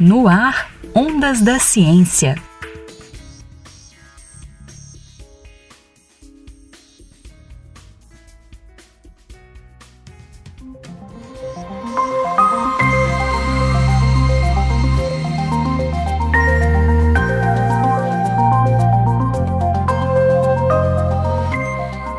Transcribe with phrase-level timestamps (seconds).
[0.00, 2.34] No ar, Ondas da Ciência.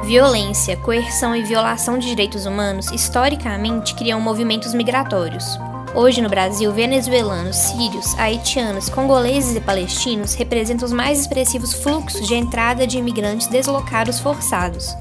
[0.05, 5.57] Violência, coerção e violação de direitos humanos historicamente criam movimentos migratórios.
[5.95, 12.33] Hoje no Brasil, venezuelanos, sírios, haitianos, congoleses e palestinos representam os mais expressivos fluxos de
[12.33, 14.95] entrada de imigrantes deslocados forçados.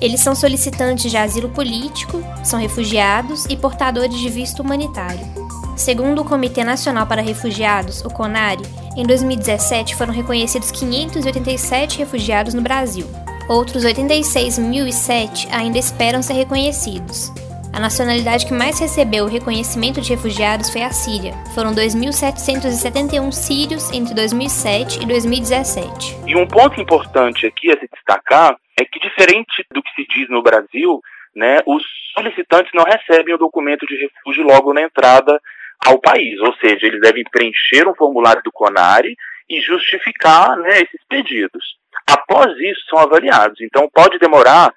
[0.00, 5.24] Eles são solicitantes de asilo político, são refugiados e portadores de visto humanitário.
[5.76, 12.62] Segundo o Comitê Nacional para Refugiados, o CONARE, em 2017 foram reconhecidos 587 refugiados no
[12.62, 13.06] Brasil.
[13.48, 17.32] Outros 86.007 ainda esperam ser reconhecidos.
[17.74, 21.32] A nacionalidade que mais recebeu o reconhecimento de refugiados foi a Síria.
[21.54, 26.18] Foram 2.771 sírios entre 2007 e 2017.
[26.26, 30.28] E um ponto importante aqui a se destacar é que, diferente do que se diz
[30.28, 31.00] no Brasil,
[31.34, 31.82] né, os
[32.14, 35.40] solicitantes não recebem o documento de refúgio logo na entrada
[35.86, 39.16] ao país, ou seja, eles devem preencher um formulário do CONARE
[39.48, 41.76] e justificar né, esses pedidos.
[42.06, 43.62] Após isso, são avaliados.
[43.62, 44.72] Então, pode demorar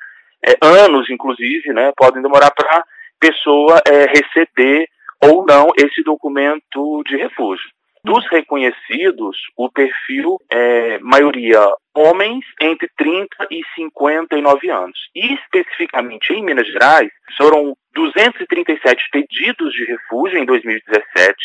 [0.45, 2.83] é, anos, inclusive, né, podem demorar para a
[3.19, 4.88] pessoa é, receber
[5.21, 7.67] ou não esse documento de refúgio.
[8.03, 14.99] Dos reconhecidos, o perfil é maioria homens entre 30 e 59 anos.
[15.16, 21.35] E especificamente em Minas Gerais, foram 237 pedidos de refúgio em 2017,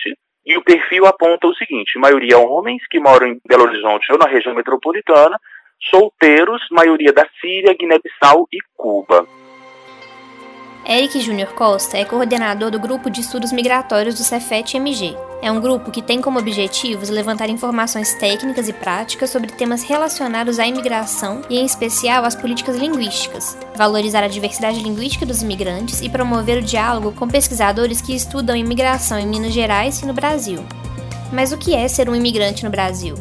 [0.44, 4.26] e o perfil aponta o seguinte: maioria homens que moram em Belo Horizonte ou na
[4.26, 5.38] região metropolitana,
[5.88, 9.26] solteiros, maioria da Síria, Guiné-Bissau e Cuba.
[10.88, 15.14] Eric Júnior Costa é coordenador do Grupo de Estudos Migratórios do Cefet-MG.
[15.42, 20.58] É um grupo que tem como objetivos levantar informações técnicas e práticas sobre temas relacionados
[20.58, 26.08] à imigração e, em especial, às políticas linguísticas, valorizar a diversidade linguística dos imigrantes e
[26.08, 30.64] promover o diálogo com pesquisadores que estudam imigração em Minas Gerais e no Brasil.
[31.32, 33.14] Mas o que é ser um imigrante no Brasil?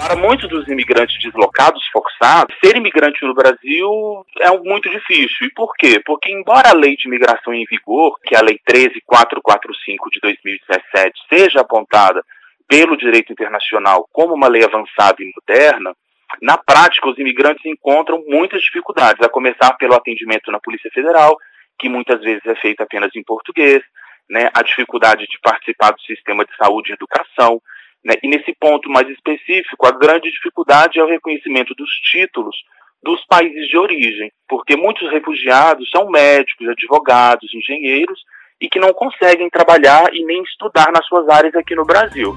[0.00, 5.46] Para muitos dos imigrantes deslocados, forçados, ser imigrante no Brasil é muito difícil.
[5.46, 6.00] E por quê?
[6.04, 11.20] Porque, embora a lei de imigração em vigor, que é a Lei 13445 de 2017,
[11.28, 12.24] seja apontada
[12.66, 15.94] pelo direito internacional como uma lei avançada e moderna,
[16.40, 21.36] na prática, os imigrantes encontram muitas dificuldades, a começar pelo atendimento na Polícia Federal,
[21.78, 23.82] que muitas vezes é feito apenas em português,
[24.30, 27.60] né, a dificuldade de participar do sistema de saúde e educação,
[28.04, 28.14] né?
[28.22, 32.56] E nesse ponto mais específico, a grande dificuldade é o reconhecimento dos títulos
[33.02, 38.20] dos países de origem, porque muitos refugiados são médicos, advogados, engenheiros
[38.60, 42.36] e que não conseguem trabalhar e nem estudar nas suas áreas aqui no Brasil.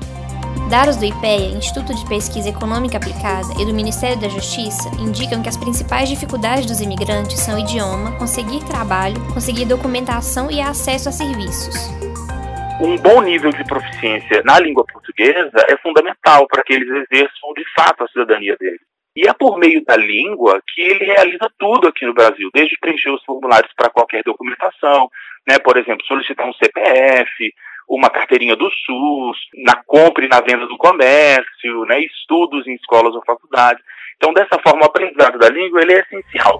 [0.69, 5.49] Dados do IPEA, Instituto de Pesquisa Econômica Aplicada, e do Ministério da Justiça indicam que
[5.49, 12.12] as principais dificuldades dos imigrantes são idioma, conseguir trabalho, conseguir documentação e acesso a serviços
[12.83, 17.63] um bom nível de proficiência na língua portuguesa é fundamental para que eles exerçam de
[17.73, 18.81] fato a cidadania deles.
[19.15, 23.11] E é por meio da língua que ele realiza tudo aqui no Brasil, desde preencher
[23.11, 25.09] os formulários para qualquer documentação,
[25.47, 27.53] né, por exemplo, solicitar um CPF,
[27.87, 33.15] uma carteirinha do SUS, na compra e na venda do comércio, né, estudos em escolas
[33.15, 33.83] ou faculdades.
[34.17, 36.59] Então, dessa forma, o aprendizado da língua ele é essencial.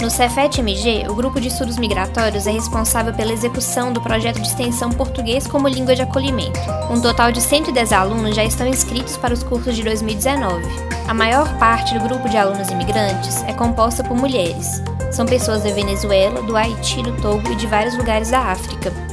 [0.00, 4.88] No Cefet-MG, o grupo de estudos migratórios é responsável pela execução do projeto de extensão
[4.88, 6.58] Português como Língua de Acolhimento.
[6.90, 10.64] Um total de 110 alunos já estão inscritos para os cursos de 2019.
[11.06, 14.82] A maior parte do grupo de alunos imigrantes é composta por mulheres.
[15.12, 19.09] São pessoas da Venezuela, do Haiti, do Togo e de vários lugares da África.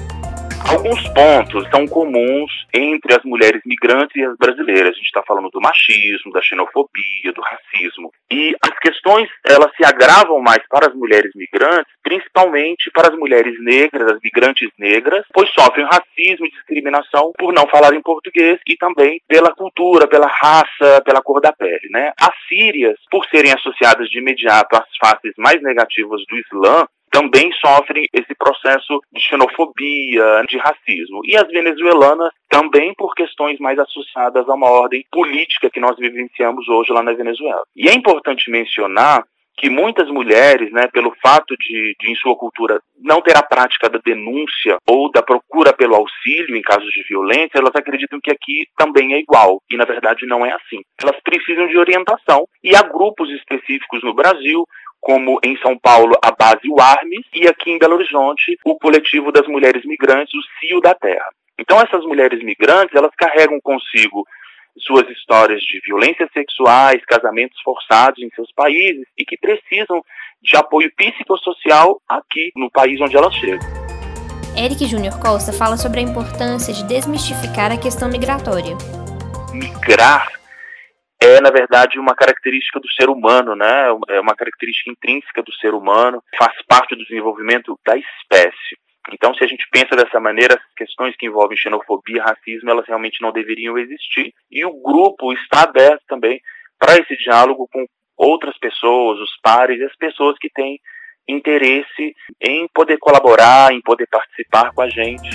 [0.69, 4.91] Alguns pontos são comuns entre as mulheres migrantes e as brasileiras.
[4.91, 8.11] A gente está falando do machismo, da xenofobia, do racismo.
[8.29, 13.55] E as questões elas se agravam mais para as mulheres migrantes, principalmente para as mulheres
[13.63, 19.21] negras, as migrantes negras, pois sofrem racismo e discriminação por não falarem português e também
[19.25, 21.87] pela cultura, pela raça, pela cor da pele.
[21.89, 22.11] Né?
[22.19, 26.85] As sírias, por serem associadas de imediato às faces mais negativas do Islã,
[27.17, 31.21] também sofrem esse processo de xenofobia, de racismo.
[31.23, 36.67] E as venezuelanas também por questões mais associadas a uma ordem política que nós vivenciamos
[36.69, 37.63] hoje lá na Venezuela.
[37.75, 39.23] E é importante mencionar
[39.57, 43.89] que muitas mulheres, né, pelo fato de, de, em sua cultura, não ter a prática
[43.89, 48.65] da denúncia ou da procura pelo auxílio em casos de violência, elas acreditam que aqui
[48.77, 49.59] também é igual.
[49.71, 50.81] E, na verdade, não é assim.
[51.01, 52.45] Elas precisam de orientação.
[52.63, 54.63] E há grupos específicos no Brasil,
[54.99, 59.47] como em São Paulo a base UARMES e aqui em Belo Horizonte o coletivo das
[59.47, 61.29] mulheres migrantes, o CIO da Terra.
[61.59, 64.25] Então essas mulheres migrantes, elas carregam consigo
[64.79, 70.03] suas histórias de violências sexuais, casamentos forçados em seus países e que precisam
[70.41, 73.67] de apoio psicossocial aqui no país onde elas chegam.
[74.55, 78.75] Eric Júnior Costa fala sobre a importância de desmistificar a questão migratória.
[79.53, 80.36] Migrar
[81.21, 83.87] é, na verdade, uma característica do ser humano, né?
[84.09, 88.77] É uma característica intrínseca do ser humano, faz parte do desenvolvimento da espécie.
[89.11, 93.21] Então, se a gente pensa dessa maneira, as questões que envolvem xenofobia, racismo, elas realmente
[93.21, 94.33] não deveriam existir.
[94.51, 96.39] E o grupo está aberto também
[96.77, 97.85] para esse diálogo com
[98.17, 100.79] outras pessoas, os pares e as pessoas que têm
[101.27, 105.29] interesse em poder colaborar, em poder participar com a gente.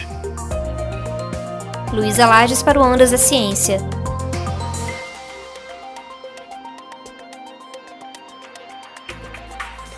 [1.93, 3.78] Luísa Lages para o Ondas da Ciência.